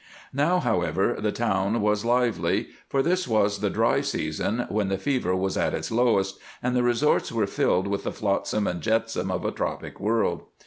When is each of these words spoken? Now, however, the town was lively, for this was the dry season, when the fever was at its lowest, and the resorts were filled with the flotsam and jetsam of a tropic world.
Now, 0.33 0.59
however, 0.59 1.17
the 1.19 1.31
town 1.31 1.79
was 1.79 2.03
lively, 2.03 2.69
for 2.89 3.03
this 3.03 3.27
was 3.27 3.59
the 3.59 3.69
dry 3.69 4.01
season, 4.01 4.65
when 4.67 4.87
the 4.87 4.97
fever 4.97 5.35
was 5.35 5.57
at 5.57 5.75
its 5.75 5.91
lowest, 5.91 6.39
and 6.63 6.75
the 6.75 6.81
resorts 6.81 7.31
were 7.31 7.45
filled 7.45 7.85
with 7.87 8.03
the 8.05 8.11
flotsam 8.11 8.65
and 8.65 8.81
jetsam 8.81 9.29
of 9.29 9.45
a 9.45 9.51
tropic 9.51 9.99
world. 9.99 10.45